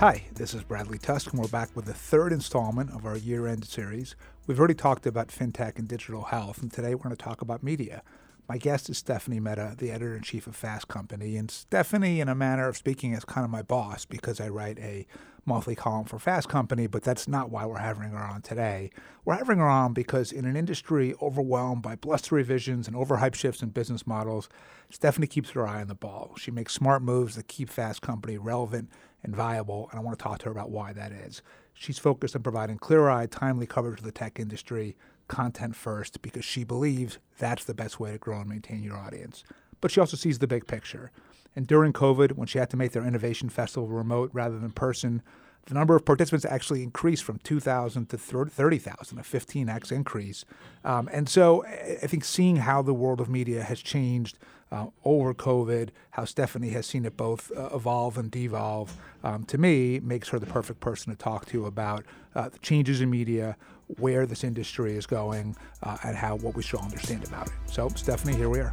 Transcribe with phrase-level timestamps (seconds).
[0.00, 3.46] Hi, this is Bradley Tusk, and we're back with the third installment of our year
[3.46, 4.16] end series.
[4.46, 7.62] We've already talked about fintech and digital health, and today we're going to talk about
[7.62, 8.02] media.
[8.48, 11.36] My guest is Stephanie Mehta, the editor in chief of Fast Company.
[11.36, 14.78] And Stephanie, in a manner of speaking, is kind of my boss because I write
[14.78, 15.06] a
[15.44, 18.90] monthly column for Fast Company, but that's not why we're having her on today.
[19.26, 23.60] We're having her on because in an industry overwhelmed by blustery visions and overhyped shifts
[23.60, 24.48] in business models,
[24.88, 26.32] Stephanie keeps her eye on the ball.
[26.38, 28.88] She makes smart moves that keep Fast Company relevant
[29.22, 31.42] and viable, and I want to talk to her about why that is.
[31.74, 34.96] She's focused on providing clear eyed, timely coverage of the tech industry
[35.28, 39.44] content first because she believes that's the best way to grow and maintain your audience.
[39.80, 41.10] But she also sees the big picture.
[41.56, 45.22] And during COVID, when she had to make their innovation festival remote rather than person,
[45.66, 50.44] the number of participants actually increased from 2,000 to 30,000, a 15x increase.
[50.84, 54.38] Um, and so I think seeing how the world of media has changed
[54.72, 59.58] uh, over COVID, how Stephanie has seen it both uh, evolve and devolve, um, to
[59.58, 62.04] me makes her the perfect person to talk to about
[62.34, 63.56] uh, the changes in media,
[63.98, 67.52] where this industry is going, uh, and how what we should all understand about it.
[67.66, 68.72] So, Stephanie, here we are.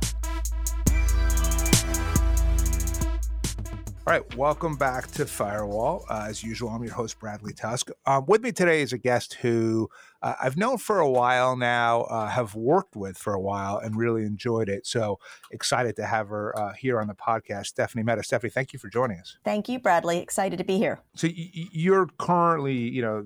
[4.07, 6.05] All right, welcome back to Firewall.
[6.09, 7.89] Uh, as usual, I'm your host, Bradley Tusk.
[8.05, 9.89] Um, with me today is a guest who
[10.21, 13.97] uh, I've known for a while now, uh, have worked with for a while, and
[13.97, 14.87] really enjoyed it.
[14.87, 15.19] So
[15.51, 18.23] excited to have her uh, here on the podcast, Stephanie Mehta.
[18.23, 19.39] Stephanie, thank you for joining us.
[19.43, 20.19] Thank you, Bradley.
[20.19, 21.01] Excited to be here.
[21.15, 23.25] So you're currently, you know,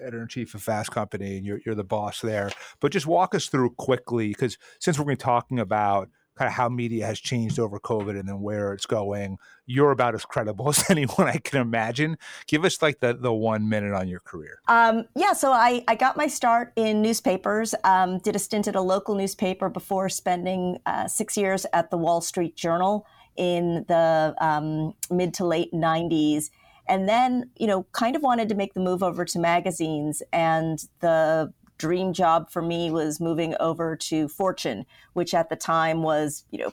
[0.00, 2.52] editor in chief of Fast Company, and you're, you're the boss there.
[2.78, 6.08] But just walk us through quickly, because since we're going to be talking about
[6.38, 9.38] kind of how media has changed over COVID and then where it's going.
[9.66, 12.16] You're about as credible as anyone I can imagine.
[12.46, 14.60] Give us like the, the one minute on your career.
[14.68, 18.76] Um, yeah, so I, I got my start in newspapers, um, did a stint at
[18.76, 24.34] a local newspaper before spending uh, six years at the Wall Street Journal in the
[24.40, 26.50] um, mid to late 90s.
[26.88, 30.22] And then, you know, kind of wanted to make the move over to magazines.
[30.32, 34.84] And the dream job for me was moving over to Fortune,
[35.14, 36.72] which at the time was, you know,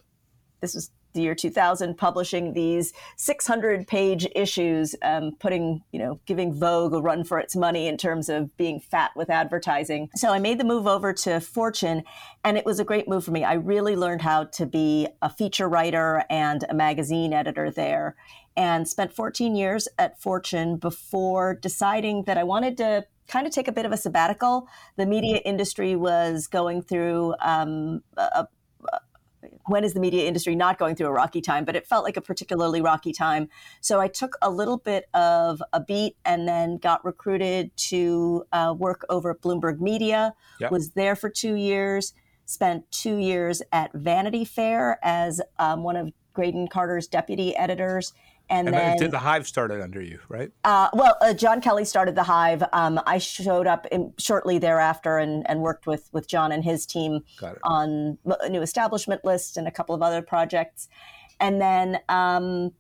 [0.62, 6.54] this was the year 2000, publishing these 600 page issues, um, putting, you know, giving
[6.54, 10.10] Vogue a run for its money in terms of being fat with advertising.
[10.16, 12.04] So I made the move over to Fortune,
[12.44, 13.44] and it was a great move for me.
[13.44, 18.16] I really learned how to be a feature writer and a magazine editor there,
[18.56, 23.68] and spent 14 years at Fortune before deciding that I wanted to kind of take
[23.68, 24.68] a bit of a sabbatical.
[24.98, 28.48] The media industry was going through um, a, a,
[29.68, 31.66] when is the media industry not going through a rocky time?
[31.66, 33.50] But it felt like a particularly rocky time.
[33.82, 38.74] So I took a little bit of a beat and then got recruited to uh,
[38.78, 40.34] work over at Bloomberg Media.
[40.60, 40.72] Yep.
[40.72, 42.14] Was there for two years.
[42.48, 48.14] Spent two years at Vanity Fair as um, one of Graydon Carter's deputy editors
[48.50, 50.52] and, and then, did the Hive started under you, right?
[50.64, 52.64] Uh, well, uh, John Kelly started the Hive.
[52.74, 56.86] Um, I showed up in, shortly thereafter and, and, worked with with John and his
[56.86, 57.24] team
[57.64, 60.88] on a new establishment list and a couple of other projects.
[61.40, 62.72] And then um,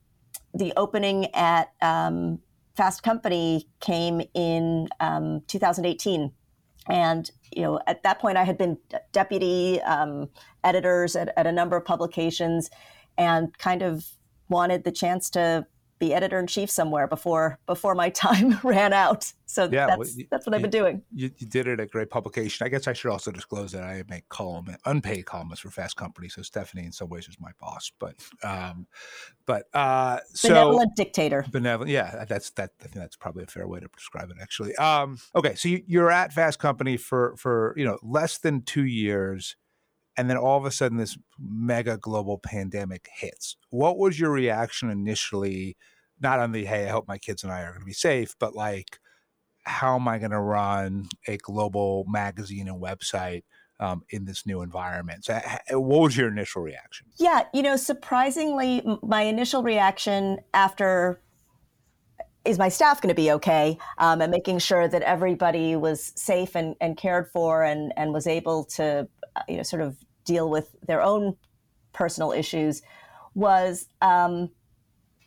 [0.53, 2.40] the opening at um,
[2.76, 6.32] Fast Company came in um, 2018.
[6.88, 8.78] And you know, at that point, I had been
[9.12, 10.30] deputy um,
[10.64, 12.70] editors at, at a number of publications,
[13.18, 14.06] and kind of
[14.50, 15.67] wanted the chance to
[15.97, 19.31] be editor in chief somewhere before before my time ran out.
[19.45, 21.01] So yeah, that's well, you, that's what I've been doing.
[21.13, 22.66] You, you, did it at a great publication.
[22.66, 26.28] I guess I should also disclose that I make column unpaid columnists for Fast Company.
[26.28, 27.91] So Stephanie, in some ways, is my boss.
[28.00, 28.88] But um,
[29.45, 31.45] but uh, so benevolent dictator.
[31.51, 31.91] Benevolent.
[31.91, 32.72] Yeah, that's that.
[32.81, 34.38] I think that's probably a fair way to describe it.
[34.41, 34.75] Actually.
[34.75, 38.85] Um, okay, so you, you're at Fast Company for for you know less than two
[38.85, 39.55] years
[40.18, 44.90] and then all of a sudden this mega global pandemic hits what was your reaction
[44.90, 45.76] initially
[46.22, 48.36] not on the hey i hope my kids and i are going to be safe
[48.40, 49.00] but like
[49.64, 53.44] how am i going to run a global magazine and website
[53.80, 55.26] um, in this new environment.
[55.26, 57.08] So, what was your initial reaction?
[57.20, 61.22] Yeah, you know, surprisingly, my initial reaction after
[62.46, 66.56] is my staff going to be okay, um, and making sure that everybody was safe
[66.56, 70.50] and, and cared for, and and was able to, uh, you know, sort of deal
[70.50, 71.36] with their own
[71.94, 72.82] personal issues
[73.34, 74.50] was um,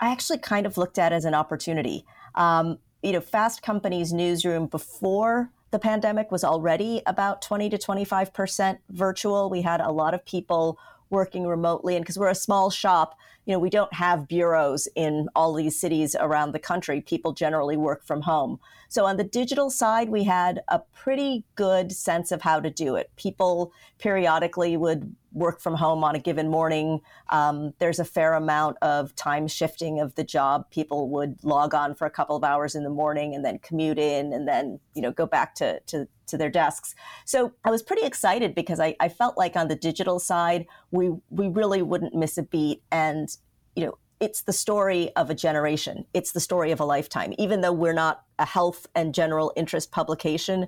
[0.00, 2.04] I actually kind of looked at as an opportunity.
[2.34, 8.78] Um, you know, Fast Company's newsroom before the pandemic was already about 20 to 25%
[8.90, 9.50] virtual.
[9.50, 10.78] We had a lot of people
[11.10, 11.96] working remotely.
[11.96, 13.16] And because we're a small shop,
[13.48, 17.00] you know, we don't have bureaus in all these cities around the country.
[17.00, 18.60] People generally work from home.
[18.90, 22.96] So on the digital side, we had a pretty good sense of how to do
[22.96, 23.10] it.
[23.16, 27.00] People periodically would work from home on a given morning.
[27.30, 30.70] Um, there's a fair amount of time shifting of the job.
[30.70, 33.98] People would log on for a couple of hours in the morning and then commute
[33.98, 36.94] in and then, you know, go back to, to, to their desks.
[37.24, 41.10] So I was pretty excited because I, I felt like on the digital side, we,
[41.30, 42.82] we really wouldn't miss a beat.
[42.90, 43.34] And,
[43.78, 46.04] you know, it's the story of a generation.
[46.12, 47.32] It's the story of a lifetime.
[47.38, 50.66] Even though we're not a health and general interest publication,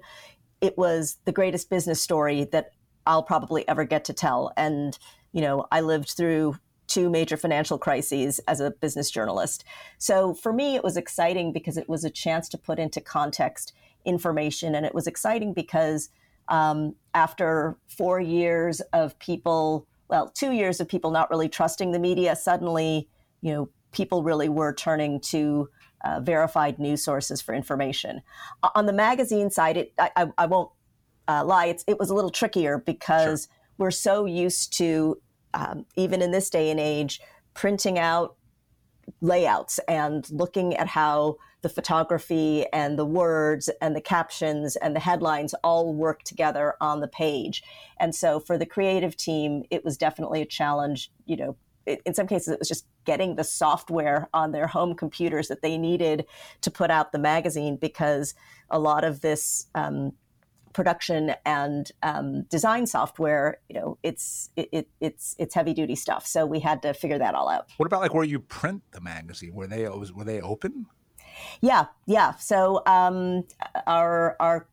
[0.61, 2.71] it was the greatest business story that
[3.07, 4.53] I'll probably ever get to tell.
[4.57, 4.97] And,
[5.33, 6.55] you know, I lived through
[6.87, 9.65] two major financial crises as a business journalist.
[9.99, 13.73] So for me, it was exciting because it was a chance to put into context
[14.05, 14.77] information.
[14.77, 16.11] And it was exciting because
[16.47, 21.99] um, after four years of people, well, two years of people not really trusting the
[21.99, 23.09] media, suddenly,
[23.41, 25.69] you know, people really were turning to
[26.05, 28.21] uh, verified news sources for information.
[28.75, 30.71] On the magazine side, it, I, I, won't
[31.29, 33.57] uh, lie, it was a little trickier because sure.
[33.79, 35.21] we're so used to,
[35.55, 37.21] um, even in this day and age,
[37.55, 38.37] printing out
[39.21, 45.01] layouts and looking at how the photography and the words and the captions and the
[45.01, 47.63] headlines all work together on the page.
[47.99, 51.57] And so for the creative team, it was definitely a challenge, you know,
[51.87, 55.77] in some cases it was just getting the software on their home computers that they
[55.77, 56.27] needed
[56.61, 58.35] to put out the magazine because
[58.71, 60.13] a lot of this um,
[60.73, 66.27] production and um, design software, you know, it's it, it, it's it's heavy duty stuff.
[66.27, 67.69] So we had to figure that all out.
[67.77, 69.55] What about like where you print the magazine?
[69.55, 70.87] Were they were they open?
[71.61, 72.35] Yeah, yeah.
[72.37, 73.45] So um,
[73.87, 74.69] our our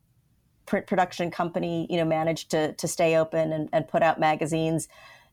[0.66, 4.88] print production company, you know, managed to to stay open and, and put out magazines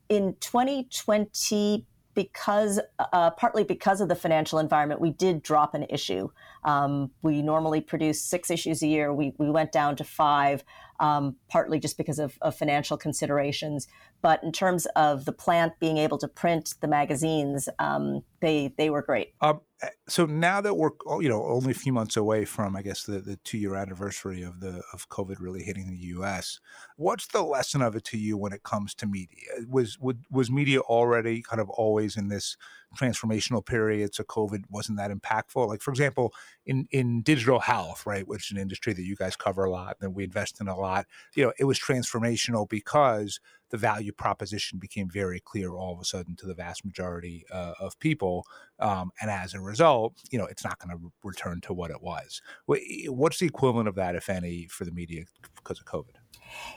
[0.08, 6.30] in 2020 because uh, partly because of the financial environment, we did drop an issue.
[6.64, 9.12] Um, we normally produce six issues a year.
[9.12, 10.64] We, we went down to five,
[11.00, 13.88] um, partly just because of, of, financial considerations.
[14.24, 18.88] But in terms of the plant being able to print the magazines, um, they they
[18.88, 19.34] were great.
[19.42, 19.60] Um,
[20.08, 23.18] so now that we're you know only a few months away from I guess the,
[23.18, 26.58] the two year anniversary of the of COVID really hitting the U.S.,
[26.96, 29.44] what's the lesson of it to you when it comes to media?
[29.68, 32.56] Was would, was media already kind of always in this
[32.98, 35.68] transformational period, so COVID wasn't that impactful?
[35.68, 36.32] Like for example,
[36.64, 39.98] in in digital health, right, which is an industry that you guys cover a lot
[40.00, 41.06] and we invest in a lot.
[41.34, 43.38] You know, it was transformational because
[43.74, 47.72] the value proposition became very clear all of a sudden to the vast majority uh,
[47.80, 48.46] of people,
[48.78, 52.00] um, and as a result, you know, it's not going to return to what it
[52.00, 52.40] was.
[52.66, 55.24] What's the equivalent of that, if any, for the media
[55.56, 56.14] because of COVID?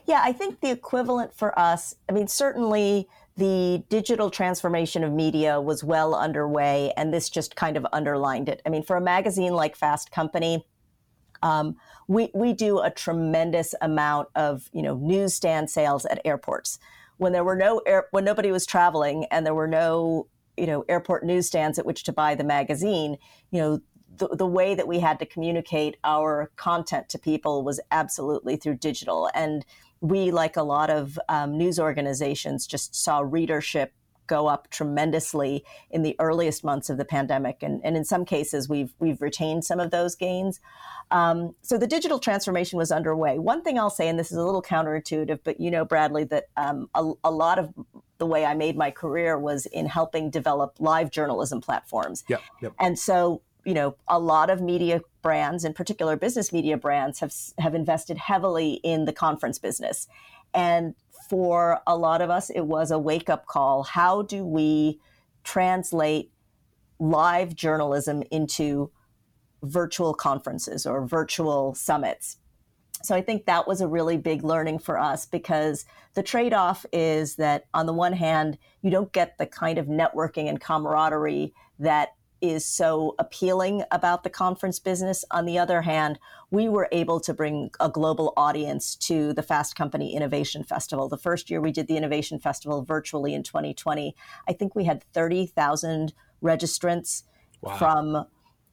[0.06, 1.94] Yeah, I think the equivalent for us.
[2.10, 7.78] I mean, certainly the digital transformation of media was well underway, and this just kind
[7.78, 8.60] of underlined it.
[8.66, 10.66] I mean, for a magazine like Fast Company,
[11.42, 11.76] um,
[12.08, 16.80] we we do a tremendous amount of you know newsstand sales at airports.
[17.18, 20.86] When there were no air, when nobody was traveling and there were no you know
[20.88, 23.18] airport newsstands at which to buy the magazine,
[23.52, 23.82] you know
[24.18, 28.76] the, the way that we had to communicate our content to people was absolutely through
[28.76, 29.30] digital.
[29.34, 29.66] And
[30.02, 33.94] we, like a lot of um, news organizations, just saw readership
[34.28, 38.70] go up tremendously in the earliest months of the pandemic, and, and in some cases,
[38.70, 40.60] we've we've retained some of those gains.
[41.10, 43.40] Um, so the digital transformation was underway.
[43.40, 46.46] One thing I'll say, and this is a little counterintuitive, but you know, Bradley, that
[46.58, 47.74] um, a, a lot of
[48.18, 52.24] the way I made my career was in helping develop live journalism platforms.
[52.28, 52.74] Yep, yep.
[52.80, 57.34] And so you know, a lot of media brands, in particular business media brands, have
[57.58, 60.08] have invested heavily in the conference business.
[60.54, 60.96] And
[61.30, 63.84] for a lot of us, it was a wake up call.
[63.84, 65.00] How do we
[65.44, 66.32] translate
[67.00, 68.92] live journalism into
[69.64, 72.38] virtual conferences or virtual summits?
[73.04, 76.86] So I think that was a really big learning for us because the trade off
[76.92, 81.54] is that on the one hand, you don't get the kind of networking and camaraderie
[81.80, 82.10] that
[82.42, 85.26] is so appealing about the conference business.
[85.32, 86.20] On the other hand,
[86.52, 91.10] we were able to bring a global audience to the Fast Company Innovation Festival.
[91.10, 94.16] The first year we did the Innovation Festival virtually in 2020,
[94.48, 96.14] I think we had 30,000
[96.44, 97.24] registrants
[97.62, 97.78] wow.
[97.78, 98.26] from,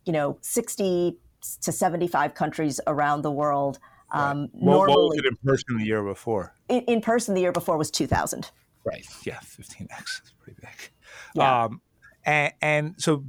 [0.05, 1.19] you know, 60
[1.63, 3.79] to 75 countries around the world.
[4.13, 4.31] Right.
[4.31, 6.55] Um, what, normally, what was it in person the year before?
[6.69, 8.51] In, in person, the year before was 2,000.
[8.85, 9.07] Right.
[9.25, 9.89] Yeah, 15x.
[9.89, 10.91] That's pretty big.
[11.35, 11.65] Yeah.
[11.65, 11.81] Um,
[12.25, 13.25] and, and so,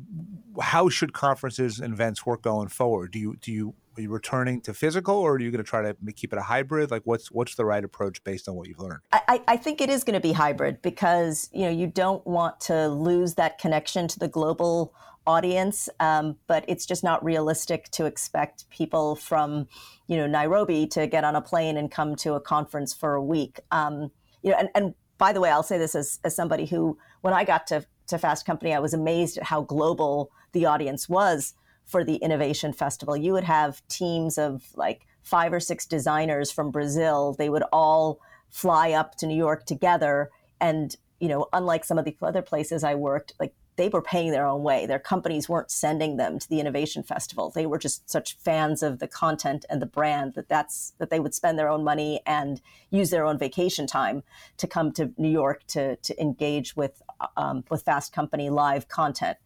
[0.61, 3.11] how should conferences and events work going forward?
[3.11, 5.81] Do you do you Are you returning to physical, or are you going to try
[5.81, 6.91] to keep it a hybrid?
[6.91, 9.01] Like, what's what's the right approach based on what you've learned?
[9.11, 12.59] I, I think it is going to be hybrid because you know you don't want
[12.61, 14.93] to lose that connection to the global
[15.27, 19.67] audience, um, but it's just not realistic to expect people from
[20.07, 23.23] you know Nairobi to get on a plane and come to a conference for a
[23.23, 23.59] week.
[23.71, 24.11] Um,
[24.41, 27.33] you know, and, and by the way, I'll say this as, as somebody who, when
[27.33, 31.53] I got to, to Fast Company, I was amazed at how global the audience was
[31.85, 33.15] for the Innovation Festival.
[33.15, 37.35] You would have teams of like five or six designers from Brazil.
[37.37, 38.19] They would all
[38.49, 40.29] fly up to New York together.
[40.61, 44.31] And, you know, unlike some of the other places I worked, like they were paying
[44.31, 44.85] their own way.
[44.85, 47.49] Their companies weren't sending them to the innovation festival.
[47.49, 51.19] They were just such fans of the content and the brand that that's that they
[51.19, 54.23] would spend their own money and use their own vacation time
[54.57, 57.01] to come to New York to to engage with
[57.35, 59.37] um, with Fast Company live content.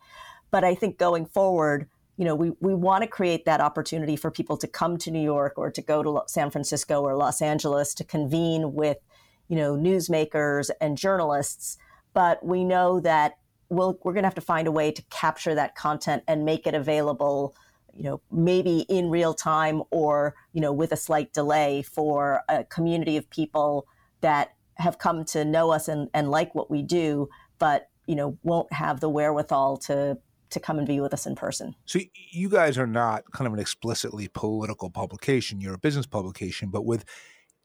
[0.51, 4.29] But I think going forward, you know, we we want to create that opportunity for
[4.29, 7.95] people to come to New York or to go to San Francisco or Los Angeles
[7.95, 8.97] to convene with,
[9.47, 11.77] you know, newsmakers and journalists.
[12.13, 13.37] But we know that
[13.69, 16.67] we'll, we're going to have to find a way to capture that content and make
[16.67, 17.55] it available
[17.95, 22.63] you know maybe in real time or you know with a slight delay for a
[22.65, 23.87] community of people
[24.21, 28.37] that have come to know us and, and like what we do but you know
[28.43, 30.17] won't have the wherewithal to
[30.49, 31.75] to come and be with us in person.
[31.85, 31.99] So
[32.31, 35.61] you guys are not kind of an explicitly political publication.
[35.61, 37.05] You're a business publication, but with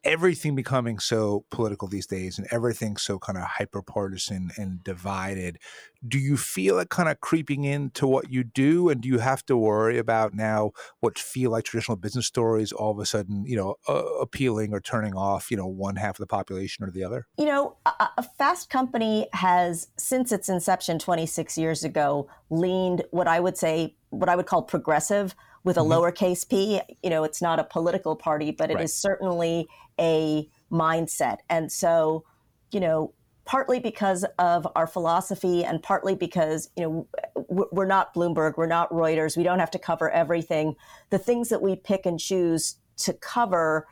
[0.05, 5.59] everything becoming so political these days and everything so kind of hyper partisan and divided,
[6.07, 8.89] do you feel it kind of creeping into what you do?
[8.89, 12.91] And do you have to worry about now what feel like traditional business stories all
[12.91, 16.19] of a sudden, you know, uh, appealing or turning off, you know, one half of
[16.19, 17.27] the population or the other?
[17.39, 23.27] You know, a, a Fast Company has, since its inception 26 years ago, leaned what
[23.27, 25.35] I would say, what I would call progressive
[25.65, 25.93] with a mm-hmm.
[25.93, 26.81] lowercase p.
[27.03, 28.85] You know, it's not a political party, but it right.
[28.85, 29.67] is certainly
[29.99, 31.39] a mindset.
[31.49, 32.25] And so,
[32.71, 33.13] you know,
[33.45, 37.09] partly because of our philosophy and partly because, you know,
[37.49, 40.77] we're not Bloomberg, we're not Reuters, we don't have to cover everything.
[41.11, 43.87] The things that we pick and choose to cover,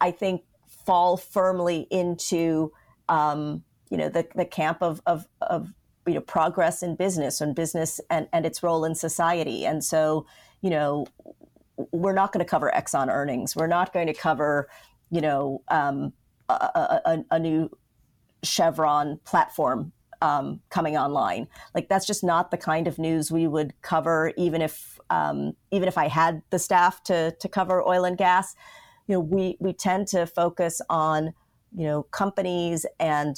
[0.00, 0.42] I think,
[0.86, 2.72] fall firmly into,
[3.08, 5.74] um, you know, the, the camp of, of, of,
[6.06, 9.66] you know, progress in business and business and, and its role in society.
[9.66, 10.24] And so,
[10.62, 11.06] you know,
[11.92, 13.54] we're not going to cover Exxon earnings.
[13.54, 14.68] We're not going to cover,
[15.10, 16.12] you know, um,
[16.48, 17.70] a, a, a, new
[18.42, 21.46] Chevron platform um, coming online.
[21.74, 25.88] Like that's just not the kind of news we would cover, even if um, even
[25.88, 28.56] if I had the staff to to cover oil and gas.
[29.06, 31.34] You know, we we tend to focus on
[31.76, 33.36] you know companies and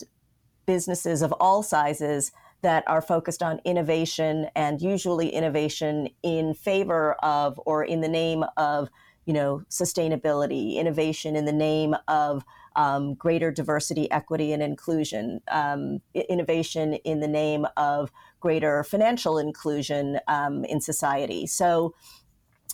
[0.67, 7.61] businesses of all sizes that are focused on innovation and usually innovation in favor of
[7.67, 8.88] or in the name of
[9.26, 12.45] you know sustainability innovation in the name of
[12.76, 20.19] um, greater diversity equity and inclusion um, innovation in the name of greater financial inclusion
[20.29, 21.47] um, in society.
[21.47, 21.95] So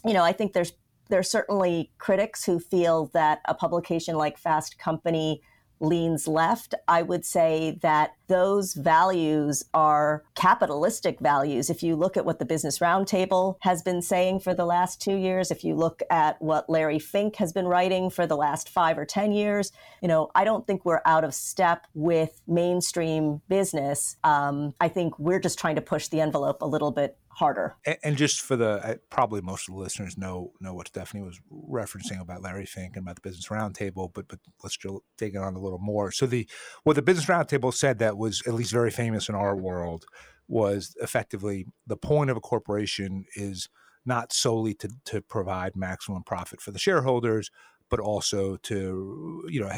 [0.04, 0.72] you know i think there's
[1.08, 5.40] there's certainly critics who feel that a publication like fast company
[5.80, 11.70] leans left, I would say that those values are capitalistic values.
[11.70, 15.16] If you look at what the Business Roundtable has been saying for the last two
[15.16, 18.98] years, if you look at what Larry Fink has been writing for the last five
[18.98, 19.70] or 10 years,
[20.02, 24.16] you know, I don't think we're out of step with mainstream business.
[24.24, 27.76] Um, I think we're just trying to push the envelope a little bit harder.
[27.84, 31.38] And, and, just for the probably most of the listeners know know what Stephanie was
[31.52, 34.78] referencing about Larry Fink and about the Business Roundtable, but but let's
[35.18, 36.10] dig it on a little more.
[36.10, 36.48] So the
[36.84, 40.06] what the Business Roundtable said that was at least very famous in our world
[40.48, 43.68] was effectively the point of a corporation is
[44.06, 47.50] not solely to to provide maximum profit for the shareholders,
[47.90, 49.70] but also to you know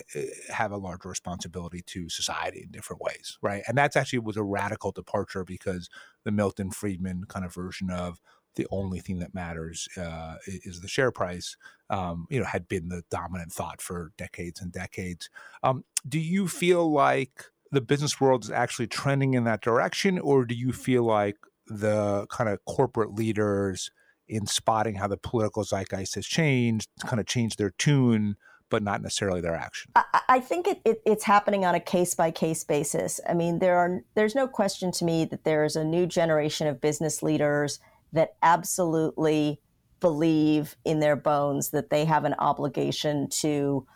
[0.51, 3.63] have a larger responsibility to society in different ways right?
[3.67, 5.89] And that's actually was a radical departure because
[6.25, 8.21] the milton friedman kind of version of
[8.57, 11.57] the only thing that matters uh, is the share price
[11.91, 15.31] um, you know had been the dominant thought for decades and decades.
[15.63, 20.45] Um, do you feel like the business world is actually trending in that direction or
[20.45, 21.37] do you feel like
[21.67, 23.91] the kind of corporate leaders
[24.29, 28.37] in spotting how the political zeitgeist has changed, kind of changed their tune,
[28.71, 29.91] but not necessarily their action.
[29.97, 33.21] I, I think it, it, it's happening on a case by case basis.
[33.29, 36.67] I mean, there are there's no question to me that there is a new generation
[36.67, 37.81] of business leaders
[38.13, 39.61] that absolutely
[40.01, 43.87] believe in their bones that they have an obligation to,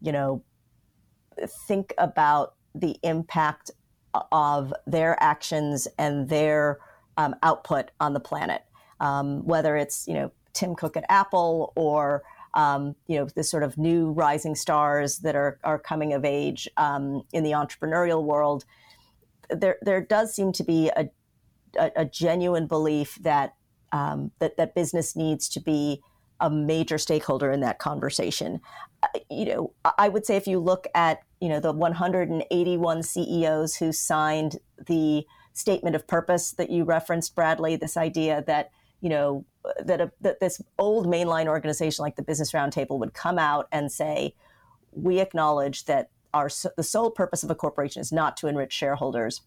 [0.00, 0.42] you know,
[1.66, 3.70] think about the impact
[4.32, 6.78] of their actions and their
[7.16, 8.62] um, output on the planet
[9.00, 12.22] um, whether it's you know Tim Cook at Apple or
[12.54, 16.68] um, you know, the sort of new rising stars that are, are coming of age
[16.76, 18.64] um, in the entrepreneurial world,
[19.48, 21.08] there, there does seem to be a,
[21.78, 23.54] a, a genuine belief that,
[23.92, 26.02] um, that, that business needs to be
[26.40, 28.60] a major stakeholder in that conversation.
[29.02, 33.76] Uh, you know, I would say if you look at, you know, the 181 CEOs
[33.76, 39.44] who signed the statement of purpose that you referenced, Bradley, this idea that, you know,
[39.84, 43.90] that, a, that this old mainline organization like the Business Roundtable would come out and
[43.90, 44.34] say,
[44.92, 49.42] we acknowledge that our the sole purpose of a corporation is not to enrich shareholders.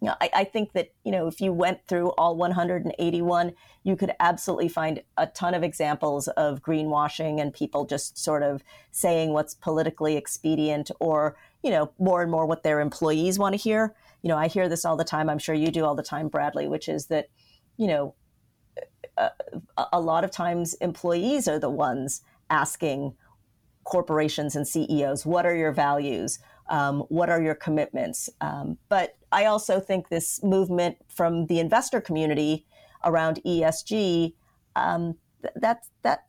[0.00, 3.52] You know, I, I, think that you know if you went through all 181,
[3.84, 8.64] you could absolutely find a ton of examples of greenwashing and people just sort of
[8.90, 13.58] saying what's politically expedient or you know more and more what their employees want to
[13.58, 13.94] hear.
[14.22, 15.28] You know, I hear this all the time.
[15.28, 17.28] I'm sure you do all the time, Bradley, which is that
[17.76, 18.14] you know
[19.92, 23.14] a lot of times employees are the ones asking
[23.84, 26.38] corporations and CEOs, what are your values?
[26.68, 28.30] Um, what are your commitments?
[28.40, 32.64] Um, but I also think this movement from the investor community
[33.04, 34.34] around ESG,
[34.76, 35.16] um,
[35.56, 36.24] that, that,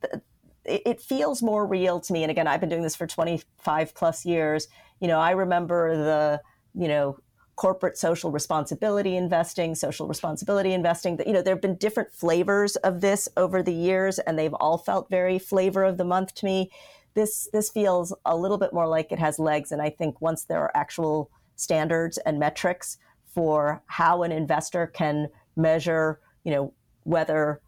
[0.00, 0.22] that
[0.64, 2.22] it feels more real to me.
[2.22, 4.68] And again, I've been doing this for 25 plus years.
[5.00, 6.42] You know, I remember the,
[6.74, 7.18] you know,
[7.58, 11.18] corporate social responsibility investing, social responsibility investing.
[11.26, 14.78] You know, there have been different flavors of this over the years, and they've all
[14.78, 16.70] felt very flavor of the month to me.
[17.14, 20.44] This this feels a little bit more like it has legs, and I think once
[20.44, 22.96] there are actual standards and metrics
[23.34, 26.72] for how an investor can measure, you know,
[27.02, 27.60] whether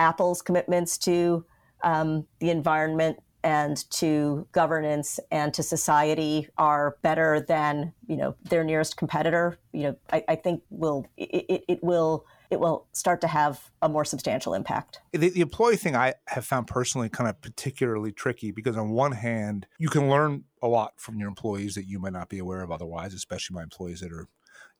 [0.00, 1.46] Apple's commitments to
[1.84, 8.64] um, the environment and to governance and to society are better than you know their
[8.64, 13.26] nearest competitor, you know, I, I think will it, it, will it will start to
[13.26, 15.00] have a more substantial impact.
[15.12, 19.12] The, the, employee thing I have found personally kind of particularly tricky because on one
[19.12, 22.62] hand you can learn a lot from your employees that you might not be aware
[22.62, 24.28] of otherwise, especially my employees that are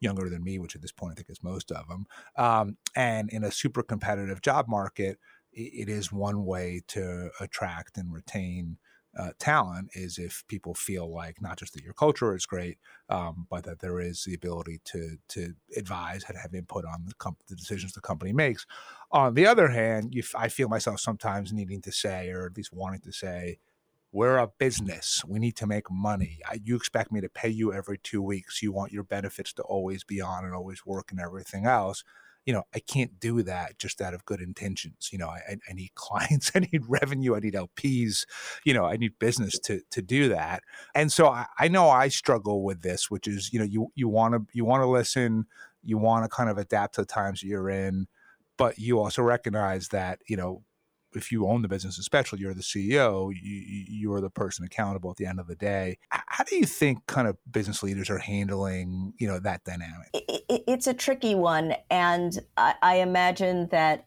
[0.00, 2.06] younger than me, which at this point I think is most of them.
[2.36, 5.18] Um, and in a super competitive job market,
[5.52, 8.78] it is one way to attract and retain
[9.18, 12.78] uh, talent is if people feel like not just that your culture is great,
[13.10, 17.14] um, but that there is the ability to to advise and have input on the,
[17.16, 18.66] comp- the decisions the company makes.
[19.10, 22.72] On the other hand, you, I feel myself sometimes needing to say, or at least
[22.72, 23.58] wanting to say,
[24.12, 25.22] we're a business.
[25.26, 26.38] We need to make money.
[26.48, 28.62] I, you expect me to pay you every two weeks.
[28.62, 32.02] You want your benefits to always be on and always work and everything else
[32.46, 35.10] you know, I can't do that just out of good intentions.
[35.12, 38.24] You know, I, I need clients, I need revenue, I need LPs,
[38.64, 40.62] you know, I need business to to do that.
[40.94, 44.08] And so I, I know I struggle with this, which is, you know, you you
[44.08, 45.46] want to you want to listen,
[45.82, 48.06] you want to kind of adapt to the times you're in,
[48.56, 50.62] but you also recognize that, you know,
[51.14, 55.10] if you own the business, especially you're the CEO, you, you are the person accountable
[55.10, 55.98] at the end of the day.
[56.10, 60.08] How do you think kind of business leaders are handling, you know, that dynamic?
[60.14, 64.06] It, it's a tricky one, and I, I imagine that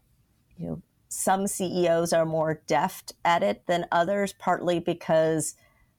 [0.56, 5.54] you know some CEOs are more deft at it than others, partly because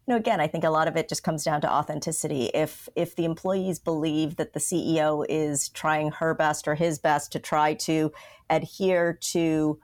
[0.07, 2.45] you know, again, I think a lot of it just comes down to authenticity.
[2.53, 7.33] If if the employees believe that the CEO is trying her best or his best
[7.33, 8.13] to try to
[8.49, 9.79] adhere to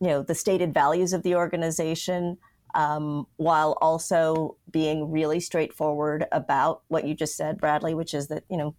[0.00, 2.38] you know the stated values of the organization
[2.74, 8.44] um, while also being really straightforward about what you just said bradley which is that
[8.50, 8.74] you know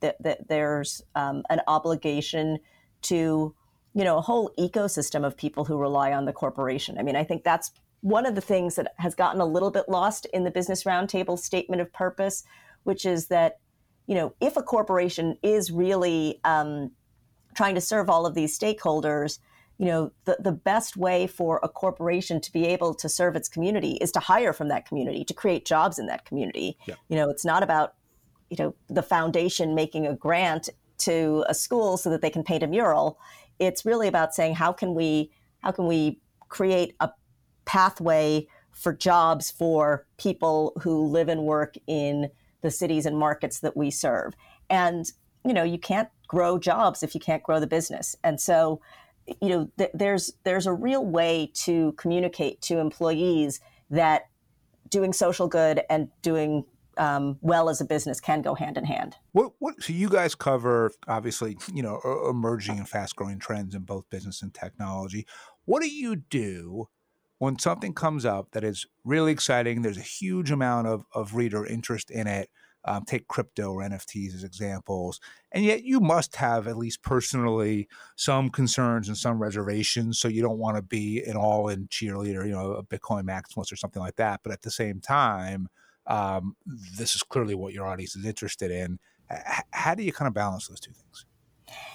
[0.00, 2.58] that, that there's um, an obligation
[3.02, 3.54] to
[3.94, 6.98] you know a whole ecosystem of people who rely on the corporation.
[6.98, 9.88] I mean i think that's one of the things that has gotten a little bit
[9.88, 12.44] lost in the business roundtable statement of purpose
[12.84, 13.58] which is that
[14.06, 16.90] you know if a corporation is really um,
[17.54, 19.38] trying to serve all of these stakeholders
[19.78, 23.48] you know the, the best way for a corporation to be able to serve its
[23.48, 26.76] community is to hire from that community to create jobs in that community.
[26.86, 26.94] Yeah.
[27.08, 27.94] you know it's not about
[28.50, 32.62] you know the foundation making a grant to a school so that they can paint
[32.62, 33.18] a mural.
[33.58, 37.10] It's really about saying how can we how can we create a
[37.64, 42.30] pathway for jobs for people who live and work in
[42.62, 44.34] the cities and markets that we serve?
[44.70, 45.10] And
[45.44, 48.16] you know you can't grow jobs if you can't grow the business.
[48.24, 48.80] And so
[49.40, 53.60] you know, th- there's there's a real way to communicate to employees
[53.90, 54.28] that
[54.88, 56.64] doing social good and doing
[56.96, 59.16] um, well as a business can go hand in hand.
[59.32, 63.82] What, what, so you guys cover obviously, you know, emerging and fast growing trends in
[63.82, 65.26] both business and technology.
[65.66, 66.88] What do you do
[67.38, 69.82] when something comes up that is really exciting?
[69.82, 72.48] There's a huge amount of, of reader interest in it.
[72.86, 75.20] Um, take crypto or NFTs as examples.
[75.52, 80.18] And yet you must have, at least personally, some concerns and some reservations.
[80.18, 83.72] So you don't want to be an all in cheerleader, you know, a Bitcoin maximalist
[83.72, 84.40] or something like that.
[84.42, 85.68] But at the same time,
[86.06, 86.56] um,
[86.96, 89.00] this is clearly what your audience is interested in.
[89.30, 91.26] H- how do you kind of balance those two things?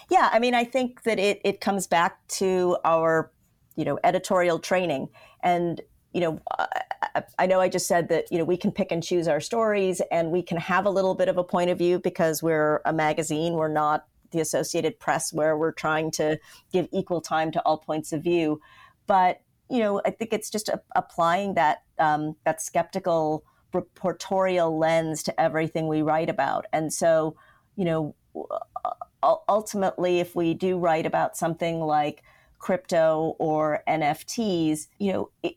[0.09, 3.31] Yeah, I mean, I think that it, it comes back to our,
[3.77, 5.07] you know, editorial training.
[5.41, 5.79] And
[6.13, 6.67] you know, uh,
[7.15, 9.39] uh, I know I just said that, you know, we can pick and choose our
[9.39, 12.81] stories and we can have a little bit of a point of view because we're
[12.85, 13.53] a magazine.
[13.53, 16.39] We're not the Associated Press where we're trying to
[16.71, 18.61] give equal time to all points of view.
[19.07, 23.43] But, you know, I think it's just a, applying that, um, that skeptical
[23.73, 26.65] reportorial lens to everything we write about.
[26.73, 27.35] And so,
[27.75, 28.15] you know,
[29.23, 32.23] uh, ultimately, if we do write about something like
[32.59, 35.55] crypto or NFTs, you know, it,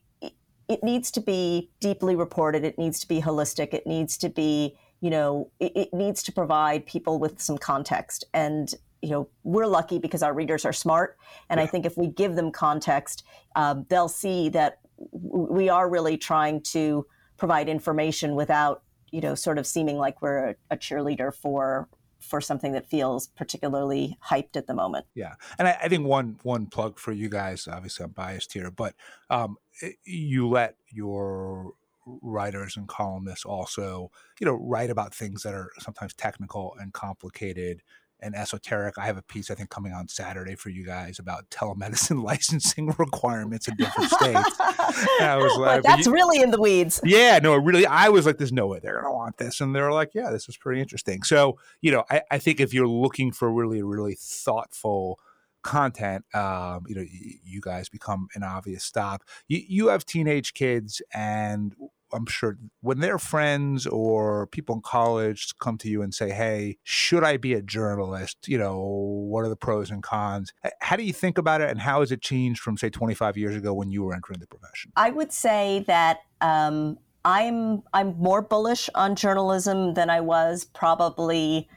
[0.68, 2.64] it needs to be deeply reported.
[2.64, 3.74] It needs to be holistic.
[3.74, 8.24] It needs to be, you know, it, it, needs to provide people with some context.
[8.33, 8.72] And,
[9.03, 11.18] you know, we're lucky because our readers are smart.
[11.50, 11.64] And yeah.
[11.64, 13.24] I think if we give them context,
[13.57, 14.79] um, they'll see that
[15.12, 20.50] we are really trying to provide information without, you know, sort of seeming like we're
[20.50, 21.88] a, a cheerleader for
[22.24, 25.06] for something that feels particularly hyped at the moment.
[25.14, 27.68] Yeah, and I, I, think one one plug for you guys.
[27.68, 28.94] Obviously, I'm biased here, but
[29.30, 29.56] um,
[30.04, 31.74] you let your
[32.06, 34.10] writers and columnists also,
[34.40, 37.82] you know, write about things that are sometimes technical and complicated
[38.24, 38.96] and esoteric.
[38.98, 42.87] I have a piece I think coming on Saturday for you guys about telemedicine licensing
[42.98, 44.60] requirements in different states.
[44.60, 47.00] I was like, that's you, really in the weeds.
[47.04, 47.87] Yeah, no, really.
[47.87, 50.48] I was like, there's no way they're gonna want this, and they're like, yeah, this
[50.48, 51.22] is pretty interesting.
[51.22, 55.20] So, you know, I, I think if you're looking for really, really thoughtful
[55.62, 59.22] content, um, you know, you, you guys become an obvious stop.
[59.48, 61.74] You, you have teenage kids, and
[62.14, 66.79] I'm sure when their friends or people in college come to you and say, "Hey,
[66.83, 68.48] should I be a journalist?
[68.48, 71.81] You know, what are the pros and cons?" How do you think about it, and
[71.81, 74.92] how has it changed from say 25 years ago when you were entering the profession?
[74.96, 81.68] I would say that um, I'm I'm more bullish on journalism than I was probably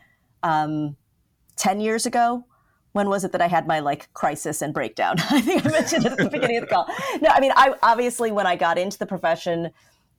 [0.44, 0.98] um,
[1.56, 2.46] 10 years ago
[2.98, 5.18] when was it that I had my like crisis and breakdown?
[5.30, 6.88] I think I mentioned it at the beginning of the call.
[7.22, 9.72] No, I mean, I obviously when I got into the profession,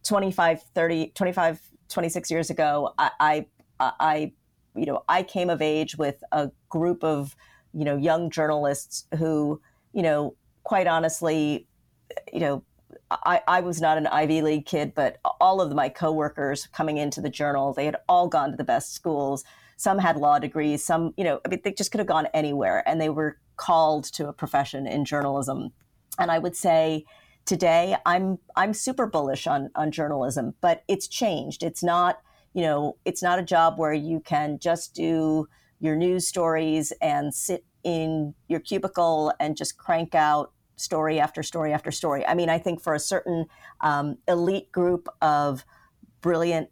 [0.04, 3.46] 25, 30, 25, 26 years ago, I, I,
[3.80, 4.32] I,
[4.74, 7.34] you know, I came of age with a group of,
[7.72, 9.60] you know, young journalists who,
[9.92, 11.66] you know, quite honestly,
[12.32, 12.62] you know,
[13.10, 17.20] I, I was not an Ivy League kid, but all of my coworkers coming into
[17.20, 19.44] the journal, they had all gone to the best schools.
[19.76, 20.84] Some had law degrees.
[20.84, 24.04] Some, you know, I mean, they just could have gone anywhere, and they were called
[24.04, 25.72] to a profession in journalism.
[26.18, 27.04] And I would say,
[27.48, 31.62] today i'm i'm super bullish on on journalism but it's changed.
[31.62, 32.20] It's not
[32.52, 35.48] you know it's not a job where you can just do
[35.80, 41.72] your news stories and sit in your cubicle and just crank out story after story
[41.72, 42.26] after story.
[42.26, 43.46] I mean i think for a certain
[43.80, 45.64] um, elite group of
[46.20, 46.68] brilliant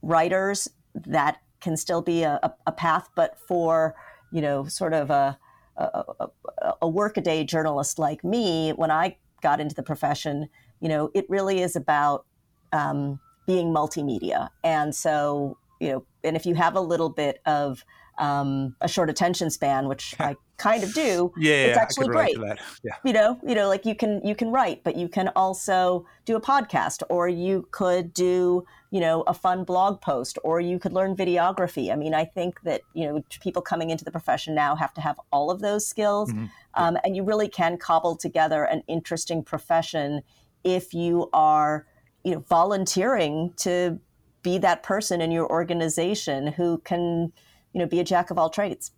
[0.00, 3.96] writers that can still be a, a path but for
[4.30, 5.36] you know sort of a
[5.76, 10.48] a, a, a workaday journalist like me when i got into the profession,
[10.80, 12.26] you know, it really is about
[12.72, 14.48] um, being multimedia.
[14.64, 17.84] And so, you know, and if you have a little bit of
[18.18, 22.36] um, a short attention span, which I kind of do, yeah, it's yeah, actually great.
[22.84, 22.92] Yeah.
[23.04, 26.36] You know, you know, like you can you can write, but you can also do
[26.36, 30.92] a podcast, or you could do you know a fun blog post, or you could
[30.92, 31.92] learn videography.
[31.92, 35.00] I mean, I think that you know people coming into the profession now have to
[35.00, 36.46] have all of those skills, mm-hmm.
[36.74, 40.22] um, and you really can cobble together an interesting profession
[40.64, 41.86] if you are
[42.24, 43.98] you know volunteering to
[44.42, 47.32] be that person in your organization who can
[47.72, 48.92] you know, be a jack of all trades.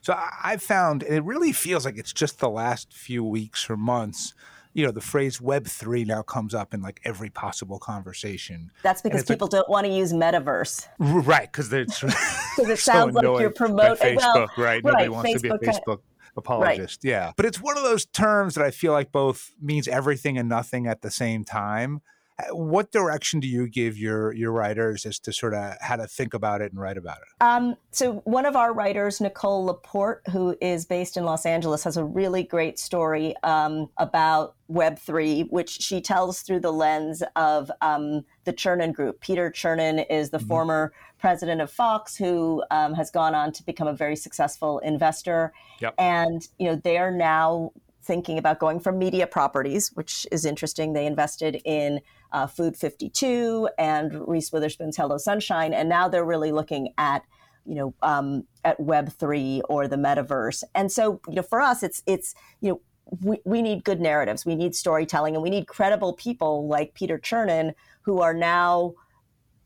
[0.00, 3.76] So I've found, and it really feels like it's just the last few weeks or
[3.76, 4.34] months.
[4.76, 8.70] You know, the phrase Web three now comes up in like every possible conversation.
[8.82, 11.50] That's because people like, don't want to use metaverse, right?
[11.50, 14.84] Because it's because it sounds like you're promoting Facebook, well, right?
[14.84, 15.86] Nobody wants Facebook to be a Facebook.
[15.86, 16.00] Kind of,
[16.36, 17.00] apologist.
[17.04, 17.10] Right.
[17.10, 17.32] Yeah.
[17.36, 20.86] But it's one of those terms that I feel like both means everything and nothing
[20.86, 22.02] at the same time.
[22.38, 26.06] Uh, what direction do you give your your writers as to sort of how to
[26.06, 27.42] think about it and write about it?
[27.42, 31.96] Um, so one of our writers, Nicole Laporte, who is based in Los Angeles, has
[31.96, 37.70] a really great story um, about Web three, which she tells through the lens of
[37.80, 39.20] um, the Chernin Group.
[39.20, 40.46] Peter Chernin is the mm-hmm.
[40.46, 45.52] former president of Fox, who um, has gone on to become a very successful investor,
[45.80, 45.94] yep.
[45.96, 47.72] and you know they are now
[48.02, 50.92] thinking about going from media properties, which is interesting.
[50.92, 52.00] They invested in
[52.32, 57.22] uh, Food 52 and Reese Witherspoon's Hello Sunshine, and now they're really looking at
[57.64, 60.62] you know um, at Web three or the metaverse.
[60.74, 62.80] And so you know for us, it's it's you know
[63.20, 67.18] we, we need good narratives, we need storytelling, and we need credible people like Peter
[67.18, 68.94] Chernin who are now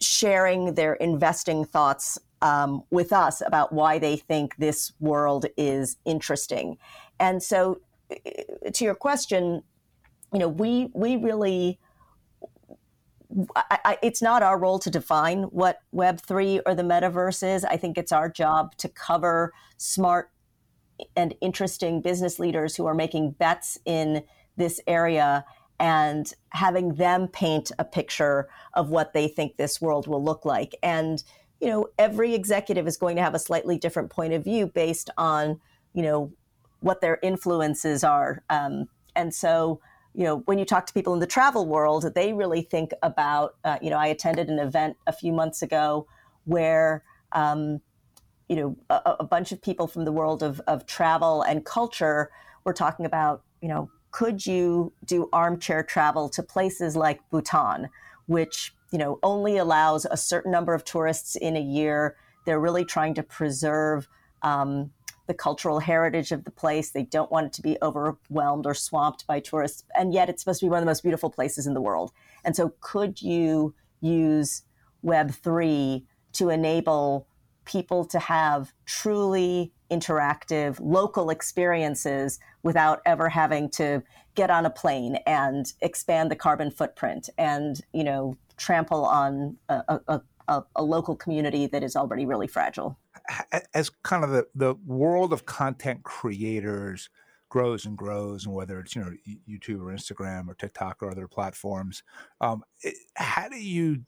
[0.00, 6.78] sharing their investing thoughts um, with us about why they think this world is interesting.
[7.18, 7.80] And so,
[8.72, 9.62] to your question,
[10.32, 11.78] you know, we we really.
[13.54, 17.64] I, I, it's not our role to define what Web3 or the metaverse is.
[17.64, 20.30] I think it's our job to cover smart
[21.16, 24.22] and interesting business leaders who are making bets in
[24.56, 25.44] this area
[25.78, 30.74] and having them paint a picture of what they think this world will look like.
[30.82, 31.22] And,
[31.60, 35.08] you know, every executive is going to have a slightly different point of view based
[35.16, 35.58] on,
[35.94, 36.32] you know,
[36.80, 38.42] what their influences are.
[38.50, 39.80] Um, and so,
[40.14, 43.54] you know, when you talk to people in the travel world, they really think about,
[43.64, 46.06] uh, you know, I attended an event a few months ago
[46.44, 47.80] where, um,
[48.48, 52.30] you know, a, a bunch of people from the world of, of travel and culture
[52.64, 57.88] were talking about, you know, could you do armchair travel to places like Bhutan,
[58.26, 62.16] which you know only allows a certain number of tourists in a year?
[62.46, 64.08] They're really trying to preserve
[64.42, 64.90] um,
[65.30, 66.90] the cultural heritage of the place.
[66.90, 70.58] They don't want it to be overwhelmed or swamped by tourists, and yet it's supposed
[70.58, 72.10] to be one of the most beautiful places in the world.
[72.44, 74.64] And so, could you use
[75.02, 77.28] Web three to enable
[77.64, 84.02] people to have truly interactive local experiences without ever having to
[84.34, 90.00] get on a plane and expand the carbon footprint and you know trample on a,
[90.08, 92.98] a, a, a local community that is already really fragile.
[93.72, 97.08] As kind of the, the world of content creators
[97.48, 99.10] grows and grows and whether it's you know
[99.48, 102.04] youtube or instagram or tiktok or other platforms
[102.40, 104.04] um, it, how do you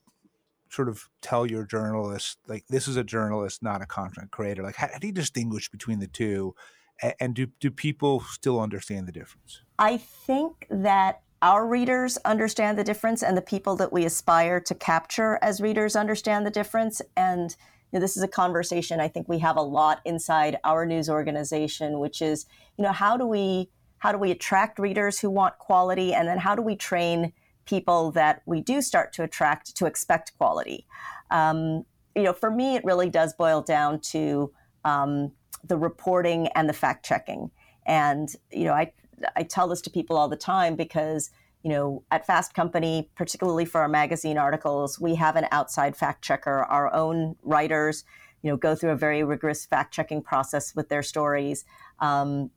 [0.73, 4.63] sort of tell your journalist like this is a journalist not a content creator?
[4.63, 6.55] Like how, how do you distinguish between the two?
[7.01, 9.63] And, and do, do people still understand the difference?
[9.79, 14.75] I think that our readers understand the difference and the people that we aspire to
[14.75, 17.57] capture as readers understand the difference and
[17.91, 21.11] you know, this is a conversation i think we have a lot inside our news
[21.11, 22.47] organization which is
[22.79, 26.39] you know how do we how do we attract readers who want quality and then
[26.39, 27.33] how do we train
[27.65, 30.87] people that we do start to attract to expect quality.
[31.31, 34.53] Um, you know, for me, it really does boil down to
[34.85, 35.33] um,
[35.65, 37.51] the reporting and the fact checking.
[37.87, 38.93] And you know, I
[39.37, 41.31] I tell this to people all the time because
[41.63, 46.23] you know, at Fast Company, particularly for our magazine articles, we have an outside fact
[46.23, 46.65] checker.
[46.65, 48.05] Our own writers,
[48.43, 51.65] you know, go through a very rigorous fact checking process with their stories.
[52.01, 52.51] Um,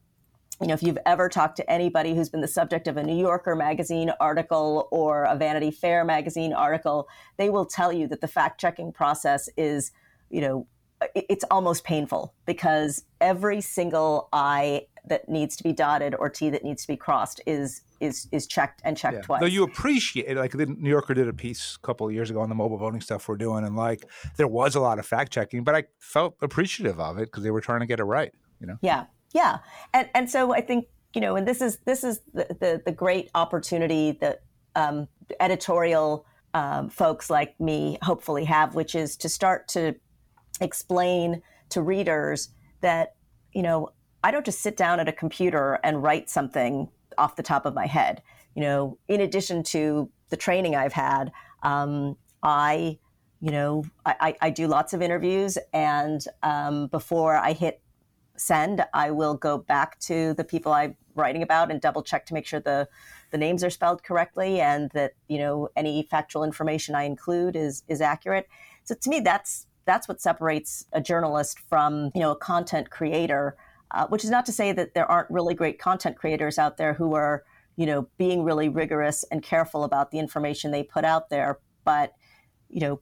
[0.59, 3.17] you know, if you've ever talked to anybody who's been the subject of a New
[3.17, 8.27] Yorker magazine article or a Vanity Fair magazine article, they will tell you that the
[8.27, 9.91] fact checking process is,
[10.29, 10.65] you know,
[11.13, 16.63] it's almost painful because every single I that needs to be dotted or T that
[16.63, 19.21] needs to be crossed is is is checked and checked yeah.
[19.21, 19.39] twice.
[19.39, 22.29] Though you appreciate it, like the New Yorker did a piece a couple of years
[22.29, 24.05] ago on the mobile voting stuff we're doing, and like
[24.37, 27.51] there was a lot of fact checking, but I felt appreciative of it because they
[27.51, 28.31] were trying to get it right.
[28.59, 28.77] You know?
[28.81, 29.59] Yeah, yeah,
[29.93, 32.91] and and so I think you know, and this is this is the the, the
[32.91, 34.43] great opportunity that
[34.75, 35.07] um,
[35.39, 39.95] editorial um, folks like me hopefully have, which is to start to
[40.61, 42.49] explain to readers
[42.81, 43.15] that
[43.53, 43.89] you know
[44.25, 47.75] I don't just sit down at a computer and write something off the top of
[47.75, 48.23] my head.
[48.55, 52.97] You know, in addition to the training I've had, um, I
[53.39, 57.79] you know, I, I, do lots of interviews, and um, before I hit
[58.37, 62.33] send, I will go back to the people I'm writing about and double check to
[62.33, 62.87] make sure the
[63.29, 67.83] the names are spelled correctly and that you know any factual information I include is
[67.87, 68.47] is accurate.
[68.85, 73.55] So to me, that's that's what separates a journalist from you know a content creator.
[73.91, 76.93] Uh, which is not to say that there aren't really great content creators out there
[76.93, 77.43] who are
[77.75, 81.59] you know being really rigorous and careful about the information they put out there.
[81.83, 82.13] But
[82.69, 82.99] you know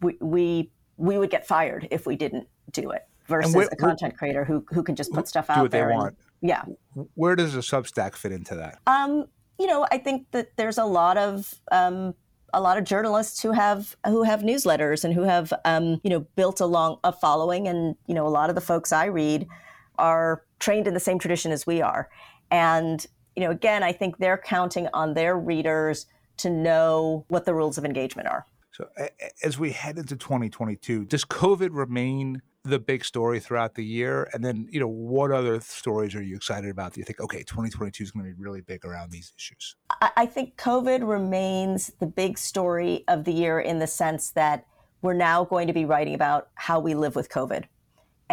[0.00, 4.16] we we we would get fired if we didn't do it versus where, a content
[4.16, 5.90] creator who who can just put stuff out there.
[5.90, 6.62] And, yeah.
[7.14, 8.78] Where does a Substack fit into that?
[8.86, 9.26] Um,
[9.58, 12.14] you know, I think that there's a lot of um,
[12.52, 16.20] a lot of journalists who have who have newsletters and who have um, you know
[16.36, 19.46] built a long a following, and you know a lot of the folks I read
[19.98, 22.08] are trained in the same tradition as we are,
[22.50, 26.06] and you know again I think they're counting on their readers
[26.38, 28.46] to know what the rules of engagement are.
[28.72, 28.88] So
[29.44, 34.28] as we head into 2022, does COVID remain the big story throughout the year?
[34.32, 36.94] And then, you know, what other stories are you excited about?
[36.94, 39.76] Do you think, okay, 2022 is going to be really big around these issues?
[40.16, 44.66] I think COVID remains the big story of the year in the sense that
[45.02, 47.64] we're now going to be writing about how we live with COVID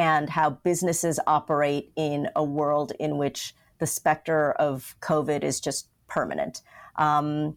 [0.02, 5.90] and how businesses operate in a world in which the specter of COVID is just
[6.08, 6.62] permanent.
[6.96, 7.56] Um,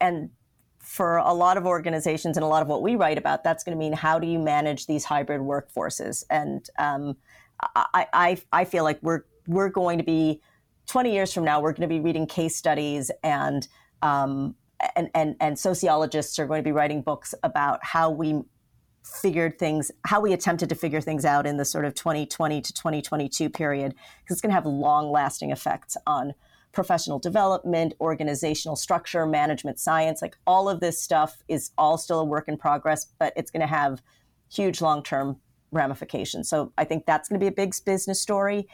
[0.00, 0.30] and
[0.78, 3.76] for a lot of organizations and a lot of what we write about, that's going
[3.76, 6.24] to mean how do you manage these hybrid workforces?
[6.30, 7.18] And um,
[7.76, 10.40] I, I, I feel like we're we're going to be
[10.86, 13.68] 20 years from now, we're going to be reading case studies and
[14.00, 14.54] um,
[14.96, 18.40] and, and and sociologists are going to be writing books about how we
[19.04, 22.72] figured things, how we attempted to figure things out in the sort of 2020 to
[22.72, 26.34] 2022 period, because it's going to have long lasting effects on
[26.72, 30.20] professional development, organizational structure, management science.
[30.20, 33.60] Like all of this stuff is all still a work in progress, but it's going
[33.60, 34.02] to have
[34.52, 35.36] huge long term
[35.70, 36.48] ramifications.
[36.48, 38.66] So I think that's going to be a big business story.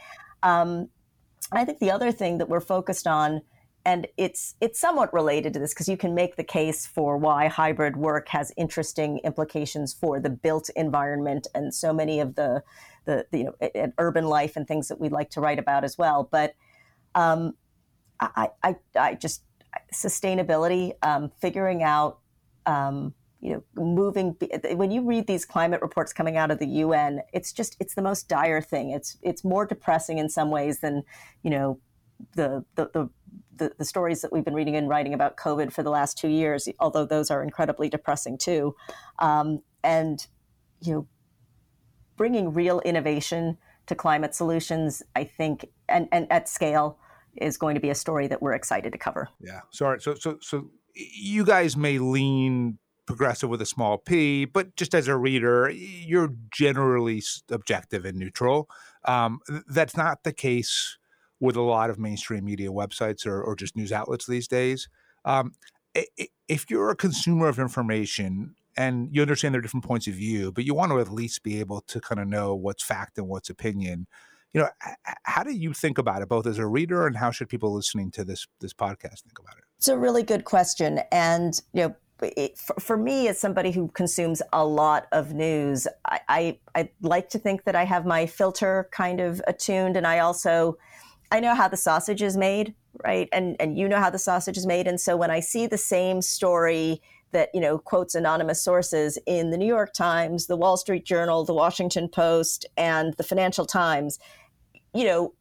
[0.43, 0.89] Um,
[1.51, 3.41] I think the other thing that we're focused on,
[3.85, 7.47] and it's it's somewhat related to this because you can make the case for why
[7.47, 12.63] hybrid work has interesting implications for the built environment and so many of the
[13.05, 15.97] the, the you know urban life and things that we like to write about as
[15.97, 16.27] well.
[16.31, 16.55] But
[17.15, 17.55] um,
[18.19, 19.43] I, I, I just
[19.93, 22.19] sustainability, um, figuring out,
[22.65, 24.37] um, you know, moving.
[24.73, 28.01] When you read these climate reports coming out of the UN, it's just it's the
[28.01, 28.91] most dire thing.
[28.91, 31.03] It's it's more depressing in some ways than,
[31.41, 31.79] you know,
[32.35, 33.09] the the, the
[33.77, 36.67] the, stories that we've been reading and writing about COVID for the last two years,
[36.79, 38.75] although those are incredibly depressing too.
[39.19, 40.25] Um, and,
[40.81, 41.07] you know,
[42.17, 43.57] bringing real innovation
[43.87, 46.97] to climate solutions, I think, and, and at scale,
[47.35, 49.29] is going to be a story that we're excited to cover.
[49.39, 49.61] Yeah.
[49.71, 50.01] Sorry.
[50.01, 55.07] So so so you guys may lean progressive with a small p, but just as
[55.07, 58.69] a reader, you're generally objective and neutral.
[59.05, 60.97] Um, that's not the case
[61.41, 64.87] with a lot of mainstream media websites or, or just news outlets these days.
[65.25, 65.53] Um,
[66.47, 70.63] if you're a consumer of information and you understand their different points of view, but
[70.63, 73.49] you want to at least be able to kind of know what's fact and what's
[73.49, 74.07] opinion,
[74.53, 74.69] you know
[75.23, 78.11] how do you think about it both as a reader and how should people listening
[78.11, 81.95] to this this podcast think about it it's a really good question and you know
[82.37, 86.89] it, for, for, me as somebody who consumes a lot of news I, I i
[87.01, 90.77] like to think that i have my filter kind of attuned and i also
[91.31, 94.57] i know how the sausage is made right and and you know how the sausage
[94.57, 98.61] is made and so when i see the same story that you know quotes anonymous
[98.61, 103.23] sources in the New York Times, the Wall Street Journal, the Washington Post, and the
[103.23, 104.19] Financial Times
[104.93, 105.33] you know,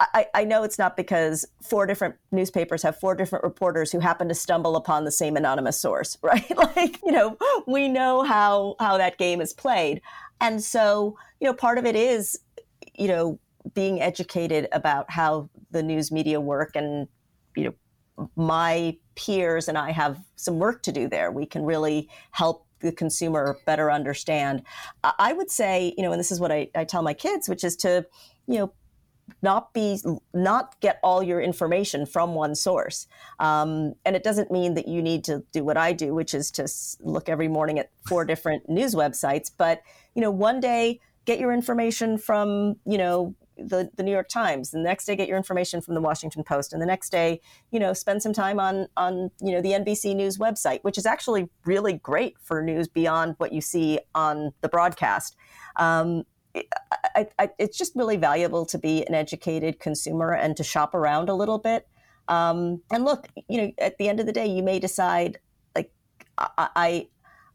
[0.00, 4.28] I, I, know it's not because four different newspapers have four different reporters who happen
[4.28, 6.56] to stumble upon the same anonymous source, right?
[6.56, 10.02] like, you know, we know how how that game is played.
[10.40, 12.38] And so, you know, part of it is,
[12.94, 13.38] you know,
[13.74, 17.08] being educated about how the news media work and,
[17.56, 21.30] you know, my peers and I have some work to do there.
[21.30, 24.62] We can really help the consumer better understand.
[25.02, 27.64] I would say, you know, and this is what I, I tell my kids, which
[27.64, 28.06] is to,
[28.46, 28.72] you know,
[29.40, 29.98] not be
[30.34, 33.06] not get all your information from one source
[33.38, 36.50] um, and it doesn't mean that you need to do what i do which is
[36.50, 36.68] to
[37.00, 39.80] look every morning at four different news websites but
[40.14, 43.34] you know one day get your information from you know
[43.66, 44.70] the, the new york times.
[44.70, 46.72] The next day get your information from the washington post.
[46.72, 50.14] And the next day you know spend some time on on you know the nbc
[50.14, 54.68] news website which is actually really great for news beyond what you see on the
[54.68, 55.36] broadcast.
[55.76, 60.94] Um, I, I, it's just really valuable to be an educated consumer and to shop
[60.94, 61.88] around a little bit.
[62.28, 65.38] Um, and look, you know, at the end of the day, you may decide,
[65.74, 65.92] like,
[66.38, 67.08] I,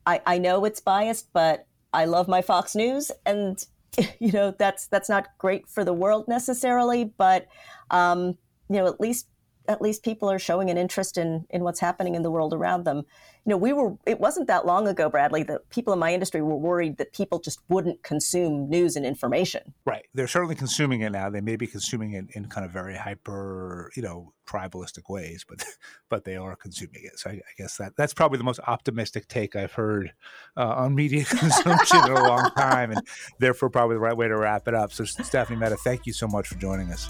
[0.06, 3.64] I, I know it's biased, but I love my Fox News, and
[4.20, 7.48] you know that's that's not great for the world necessarily, but
[7.92, 8.38] um,
[8.70, 9.28] you know, at least
[9.68, 12.86] at least people are showing an interest in in what's happening in the world around
[12.86, 13.04] them.
[13.48, 16.42] You know, we were it wasn't that long ago, Bradley, that people in my industry
[16.42, 19.74] were worried that people just wouldn't consume news and information.
[19.86, 20.06] Right.
[20.14, 21.30] They're certainly consuming it now.
[21.30, 25.64] They may be consuming it in kind of very hyper, you know, tribalistic ways, but
[26.10, 27.18] but they are consuming it.
[27.20, 30.12] So I, I guess that that's probably the most optimistic take I've heard
[30.58, 33.02] uh, on media consumption in a long time, and
[33.40, 34.92] therefore probably the right way to wrap it up.
[34.92, 37.08] So Stephanie Mehta, thank you so much for joining us.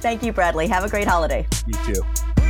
[0.00, 0.68] Thank you, Bradley.
[0.68, 1.48] Have a great holiday.
[1.66, 2.49] You too.